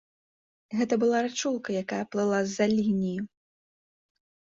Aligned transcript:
Гэта 0.77 0.93
была 1.03 1.19
рачулка, 1.25 1.69
якая 1.81 1.99
плыла 2.15 2.39
з-за 2.47 2.65
лініі. 2.73 3.13